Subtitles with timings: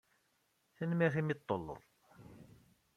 [0.75, 1.81] Tanemmirt imi ay iyi-tulled.